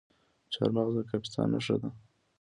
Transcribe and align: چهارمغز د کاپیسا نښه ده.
چهارمغز 0.51 0.93
د 0.97 0.99
کاپیسا 1.09 1.43
نښه 1.51 1.75
ده. 1.81 1.89